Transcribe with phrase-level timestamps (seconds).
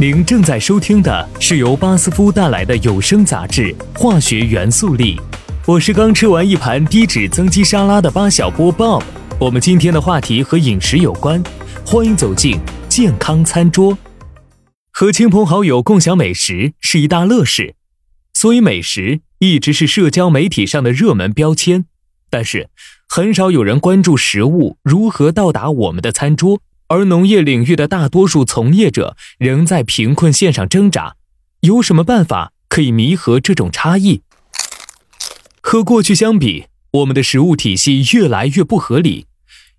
[0.00, 3.64] 您正在收听的是由巴斯夫带来的有声杂志
[3.98, 5.14] 《化学元素力》，
[5.66, 9.02] 我是刚吃完一盘低脂增肌沙拉的巴小波 Bob。
[9.38, 11.42] 我们今天的话题和饮食有关，
[11.84, 12.58] 欢迎走进
[12.88, 13.98] 健康餐桌。
[14.90, 17.74] 和亲朋好友共享美食是一大乐事，
[18.32, 21.84] 所以美食一直是社交媒体上的热门标签。
[22.30, 22.70] 但是，
[23.06, 26.62] 很少有人关注食物如何到达我们的餐桌。
[26.90, 31.14] 而农业领域的大多数从业者仍在贫困线上挣扎，
[31.60, 34.22] 有什么办法可以弥合这种差异？
[35.60, 39.26] 和过去相比，我们的食物体系越来越不合理。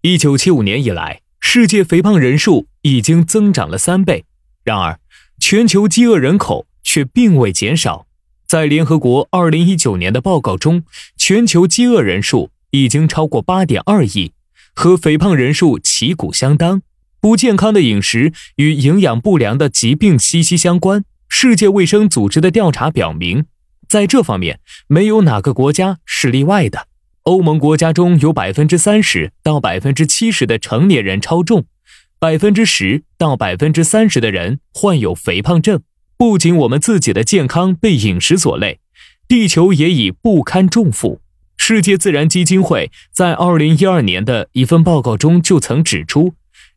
[0.04, 4.24] 一九七五年以来，世界肥胖人数已经增长了三倍，
[4.64, 4.98] 然而
[5.38, 8.08] 全球饥饿人口却并未减少。
[8.48, 10.86] 在联合国二零一九年的报告中，
[11.18, 14.32] 全球饥饿人数已经超过八点二亿，
[14.74, 16.82] 和肥胖人数旗鼓相当。
[17.22, 21.06] 不健康的饮食与营养不良的疾病息息相关。
[21.30, 23.46] 世界卫生组织的调查表明，
[23.88, 26.88] 在这方面没有哪个国家是例外的。
[27.24, 31.66] 欧盟国家中有百分之三十到百分之七十的成年人超重，
[32.18, 35.80] 百分之十到百分之三十的人患有肥胖症。
[36.18, 38.80] 不仅我们自己的健康被饮食所累，
[39.28, 41.22] 地球也已不堪重负。
[41.56, 46.34] 世界自然基金会在二零一二年的一份报告中就曾指出。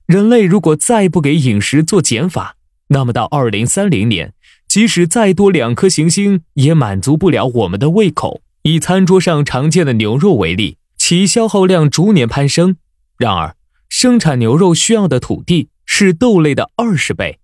[0.07, 2.57] 人类如果再不给饮食做减法，
[2.89, 4.35] 那么到二零三零年，
[4.69, 8.43] 即使再多两颗行星，也满足不了我们的胃口。
[8.65, 12.77] 以餐桌上常见的牛肉为例，其消耗量逐年攀升。
[13.17, 13.57] 然而，
[13.89, 17.39] 生产牛肉需要的土地是豆类的二十倍，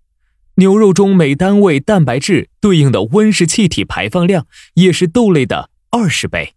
[0.55, 4.45] 牛肉中每单位蛋白质对应的温室气体排放量
[4.75, 6.53] 也是豆类的二十倍。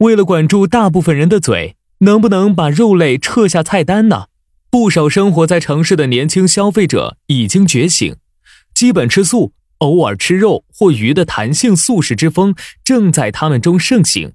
[0.00, 1.76] 为了管住大部分人的嘴。
[1.98, 4.26] 能不能把肉类撤下菜单呢？
[4.70, 8.16] 不少生活在城市的年轻消费者已经觉醒，
[8.74, 14.32] 基本吃素，偶尔吃肉或鱼的弹性素食之风正在他们中盛行。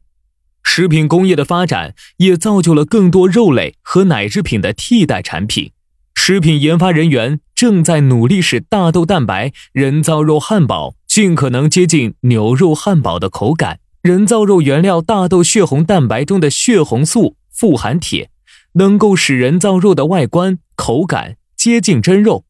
[0.64, 5.72] 食品工业的发展也造就了更多肉类和奶制品的替代产品。
[6.16, 13.80] 食品研发人员正在努力使大豆蛋白人造肉汉堡尽可能接近牛肉汉堡的口感。
[14.02, 17.36] 人造肉原料大豆血红蛋白中的血红素。
[17.59, 18.30] 富含铁，
[18.75, 22.46] 能够使人造肉的外观、口感接近真肉。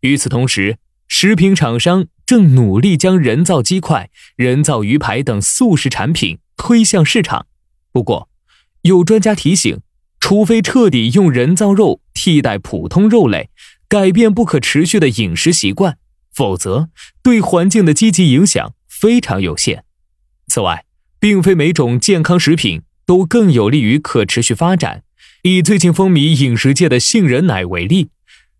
[0.00, 7.46] 与此同时，食品厂商正努力将人造鸡块、人造鱼排等素食产品推向市场。
[7.92, 8.30] 不过，
[8.80, 9.82] 有专家提醒，
[10.18, 13.50] 除非彻底用人造肉替代普通肉类，
[13.86, 15.98] 改变不可持续的饮食习惯，
[16.32, 16.88] 否则
[17.22, 19.84] 对环境的积极影响非常有限。
[20.46, 20.86] 此外，
[21.20, 22.80] 并非每种健康食品。
[23.06, 25.02] 都更有利于可持续发展。
[25.42, 28.08] 以最近风靡饮食界的杏仁奶为例，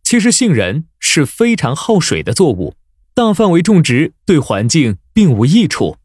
[0.03, 2.75] 其实杏仁是非常耗水的作物，
[3.15, 5.97] 大范围种植对环境并无益处。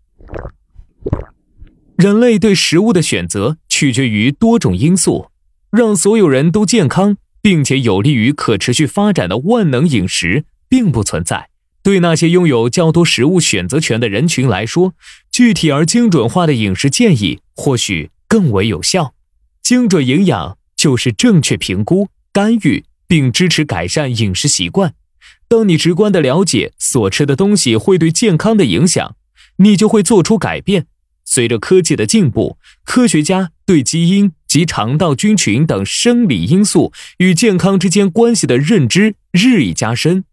[1.97, 5.29] 人类对食物的选择取决于多种因素，
[5.69, 11.49] 让所有人都健康并且有利于可持续发展的万能饮食并不存在。
[11.83, 14.93] 对那些拥有较多食物选择权的人群来说，
[15.29, 18.11] 具体而精准化的饮食建议或许。
[18.29, 19.15] 更为有效，
[19.61, 24.93] 精准营养就是正确评估、干预并支持改善饮食习惯。
[25.47, 29.15] 当你直观的了解所吃的东西会对健康的影响，
[29.57, 30.85] 你就会做出改变。
[31.25, 40.23] 随着科技的进步，科学家对基因及肠道菌群等生理因素与健康之间关系的认知日益加深，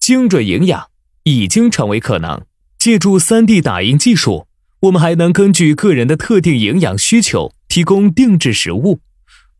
[0.00, 0.88] 精准营养
[1.22, 2.44] 已经成为可能。
[2.78, 4.47] 借助 3D 打印技术。
[4.80, 9.00] 我们还能根据个人的特定营养需求提供定制食物，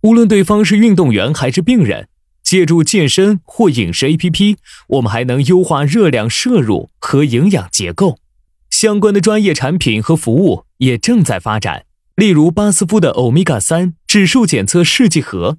[0.03, 2.09] 无论对方是运动员还是病人。
[2.43, 4.57] 借助健身或饮食 APP，
[4.87, 8.21] 我们还能优化热量摄入和营养结构。
[8.71, 15.59] 相关的专业产品和服务也正在发展，例如巴斯夫的欧米伽三指数检测试剂盒，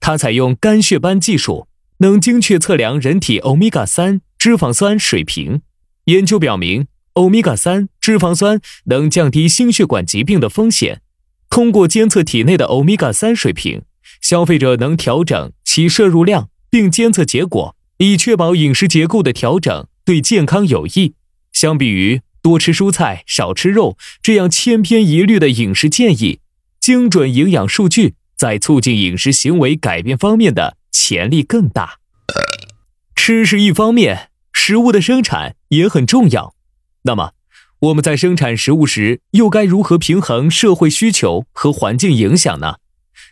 [0.00, 5.60] 它采用干血斑技术，能精确测量人体欧米伽三脂肪酸水平。
[6.06, 6.86] 研究表明。
[7.14, 11.00] 欧米伽三脂肪酸能降低心血管疾病的风险。
[11.48, 13.82] 通过监测体内的欧米伽三水平，
[14.20, 21.14] 消费者能调整其摄入量，并监测结果，以确保饮食结构的调整对健康有益。
[21.52, 26.40] 相比于多吃蔬菜、少吃肉这样千篇一律的饮食建议，
[26.80, 32.00] 精准营养数据在促进饮食行为改变方面的潜力更大。
[33.14, 36.56] 吃是一方面，食物的生产也很重要。
[37.06, 37.32] 那么，
[37.80, 42.76] 我们在生产食物时，又该如何平衡社会需求和环境影响呢？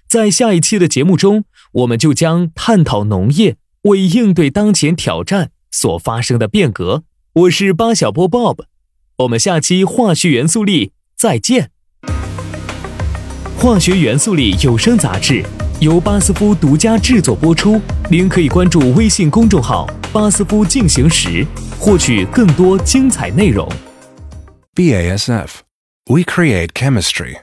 [0.06, 7.04] 在下一期的节目中，我们就将探讨农业为应对当前挑战所发生的变革。
[7.32, 8.64] 我是巴小波 Bob，
[9.20, 11.70] 我们下期化学元素力再见。
[13.56, 15.42] 化学元素力有声杂志
[15.80, 17.80] 由巴斯夫独家制作播出，
[18.10, 21.46] 您可以关注微信公众号“巴斯夫进行时”，
[21.81, 23.67] 获取更多精彩内容。
[24.75, 25.59] BASF.
[26.09, 27.35] We create chemistry.